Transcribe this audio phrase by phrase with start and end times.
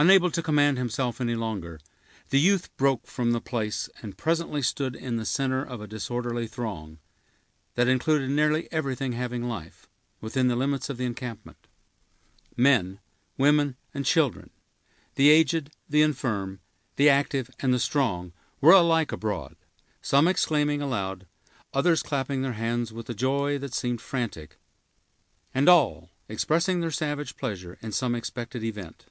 [0.00, 1.80] Unable to command himself any longer,
[2.30, 6.46] the youth broke from the place, and presently stood in the center of a disorderly
[6.46, 6.98] throng,
[7.74, 9.88] that included nearly everything having life,
[10.20, 11.66] within the limits of the encampment.
[12.56, 13.00] Men,
[13.36, 14.50] women, and children;
[15.16, 16.60] the aged, the inform,
[16.94, 19.56] the active, and the strong, were alike abroad,
[20.00, 21.26] some exclaiming aloud,
[21.74, 24.58] others clapping their hands with a joy that seemed frantic,
[25.52, 29.06] and all expressing their savage pleasure in some unexpected event.